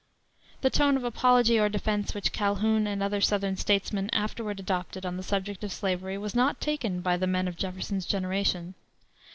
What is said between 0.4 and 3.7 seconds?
The tone of apology or defense which Calhoun and other southern